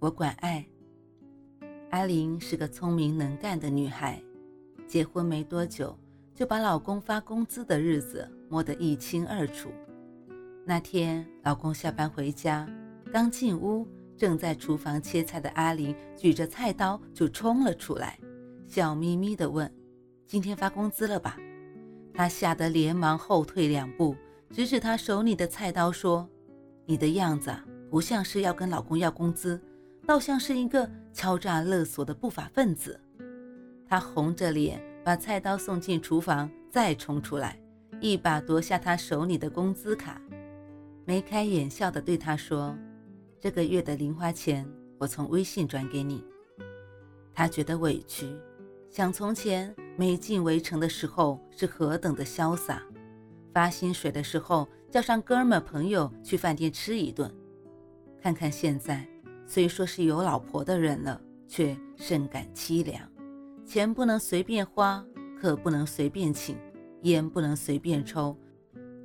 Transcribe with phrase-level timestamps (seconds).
[0.00, 0.64] 我管爱。
[1.90, 4.22] 阿玲是个聪明能干的女孩，
[4.86, 5.98] 结婚没多久
[6.32, 9.70] 就把老公发工资的日子摸得一清二楚。
[10.64, 12.68] 那天，老公下班回家，
[13.12, 18.20] 刚进屋，正在厨房切菜的阿玲举着菜刀就冲了出来，
[18.68, 19.68] 笑眯眯地问
[20.28, 21.36] ：“今天发工资了吧？”
[22.14, 24.14] 她吓得连忙后退两步，
[24.50, 26.28] 指指她手里的菜刀说
[26.86, 27.52] ：“你的样子。”
[27.90, 29.58] 不像是要跟老公要工资，
[30.08, 32.98] 倒像是一个敲诈勒索的不法分子。
[33.86, 37.60] 他红着脸把菜刀送进厨房，再冲出来，
[38.00, 40.18] 一把夺下他手里的工资卡，
[41.04, 42.74] 眉开眼笑地对他说
[43.38, 46.24] ：“这个月的零花钱我从微信转给你。”
[47.34, 48.34] 他觉得委屈，
[48.88, 52.82] 想从前没进围城的时候是何等的潇洒，
[53.52, 57.30] 发薪水的时候叫上哥们朋友去饭店吃一顿。
[58.22, 59.06] 看看现在，
[59.48, 61.18] 虽说是有老婆的人了，
[61.48, 63.00] 却甚感凄凉。
[63.64, 65.02] 钱不能随便花，
[65.40, 66.54] 客不能随便请，
[67.04, 68.36] 烟不能随便抽，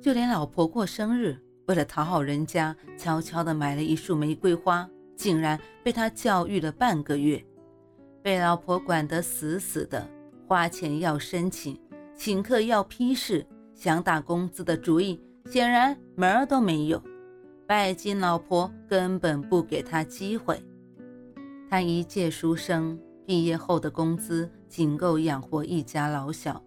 [0.02, 7.42] 就连老婆过生日，为了讨好人家，悄悄地买了一束玫瑰花，竟然被他教育了半个月，
[8.22, 10.06] 被老婆管得死死的。
[10.46, 11.80] 花钱要申请，
[12.14, 17.02] 请客要批示，想打工资的主意，显然门儿都没有。
[17.66, 20.62] 拜金老婆根本不给他机会，
[21.70, 26.62] 他一介书生，毕业后的工资仅够养活一家老小，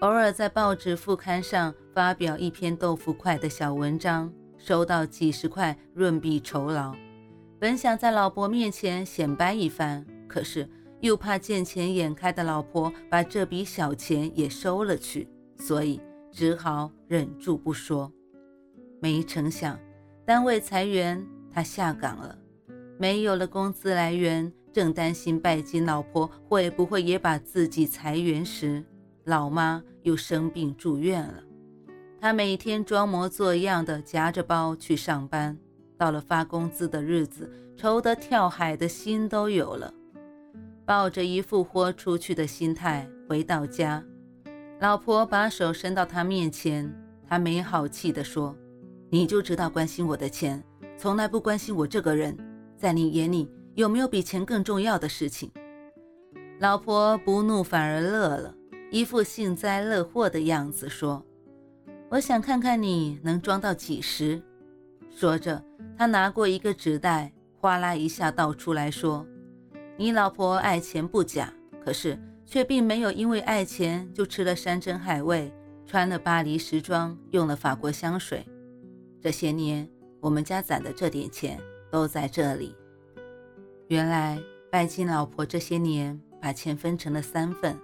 [0.00, 6.94] 偶尔在报纸副刊上发表一篇豆腐块的小文章，收到几十块润笔酬劳。
[7.58, 10.68] 本想在老婆面前显摆一番，可是
[11.00, 18.12] 又怕见钱眼开的老婆把这笔小钱也收了去，所以只好忍住不说。
[19.00, 19.76] 没成想。
[20.26, 22.38] 单位裁员，他下岗了，
[22.98, 28.82] 没有了工资来源，正担心拜金老婆会不会也把自己裁员时，
[29.24, 31.44] 老妈又生病住院了。
[32.18, 35.58] 他每天装模作样的夹着包去上班，
[35.98, 39.92] 到了发工资的日子，愁得跳海的心都有了，
[40.86, 44.02] 抱着一副豁出去的心态回到家，
[44.80, 46.90] 老婆把手伸到他面前，
[47.28, 48.56] 他没好气地说。
[49.14, 50.60] 你就知道关心我的钱，
[50.98, 52.36] 从来不关心我这个人。
[52.76, 55.48] 在你眼里，有没有比钱更重要的事情？
[56.58, 58.52] 老婆不怒反而乐了，
[58.90, 61.24] 一副幸灾乐祸的样子，说
[62.10, 64.42] ：“我想看看你能装到几时。”
[65.14, 65.62] 说着，
[65.96, 69.24] 他拿过一个纸袋，哗啦一下倒出来说
[69.96, 71.52] ：“你老婆爱钱不假，
[71.84, 75.54] 可是却并没有因为爱钱就吃了山珍海味，
[75.86, 78.44] 穿了巴黎时装，用了法国香水。”
[79.24, 79.88] 这些年，
[80.20, 81.58] 我们家攒的这点钱
[81.90, 82.76] 都在这里。
[83.88, 84.38] 原来，
[84.70, 87.74] 拜金老婆这些年把钱分成了三份：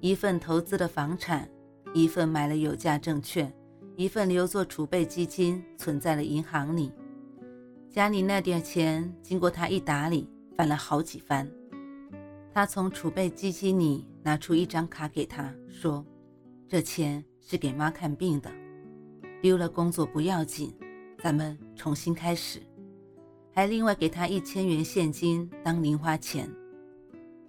[0.00, 1.48] 一份投资了房产，
[1.94, 3.54] 一份买了有价证券，
[3.94, 6.90] 一份留作储备基金，存在了银行里。
[7.88, 11.48] 家里那点钱，经过他一打理，翻了好几番。
[12.52, 16.04] 他从储备基金里拿出一张卡给他，说
[16.66, 18.50] ：“这钱是给妈看病的。”
[19.42, 20.72] 丢了工作不要紧，
[21.18, 22.62] 咱们重新开始。
[23.52, 26.48] 还另外给他一千元现金当零花钱。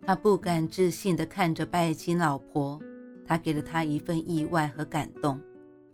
[0.02, 2.82] 他不敢置信地看着拜金老婆，
[3.28, 5.40] 他给了他一份意外和感动。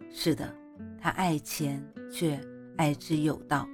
[0.10, 0.56] 是的，
[0.98, 2.40] 他爱钱，却
[2.78, 3.68] 爱之有道。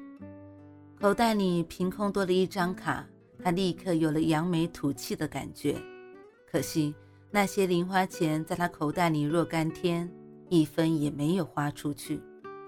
[0.99, 3.07] 口袋里凭空多了一张卡，
[3.43, 5.79] 他立刻有了扬眉吐气的感觉。
[6.51, 6.95] 可惜
[7.29, 10.11] 那些零花钱在他口袋里若干天。
[10.55, 12.21] 一分也没有花出去，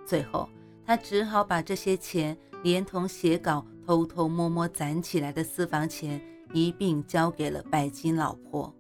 [0.06, 0.50] 最后
[0.86, 6.22] 他只好把这些钱连同写稿偷偷摸摸攒起来的私房钱
[6.54, 8.74] 一并交给了拜金老婆。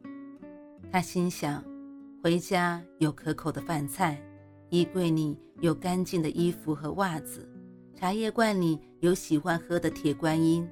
[0.91, 1.63] 他心想，
[2.21, 4.21] 回家有可口的饭菜，
[4.69, 7.47] 衣柜里有干净的衣服和袜子，
[7.95, 10.67] 茶叶罐里有喜欢喝的铁观音。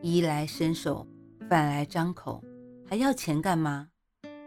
[0.00, 1.04] 衣来伸手，
[1.48, 2.40] 饭来张口，
[2.86, 3.88] 还要钱干嘛？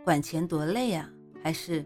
[0.05, 1.09] 管钱多累啊！
[1.43, 1.85] 还是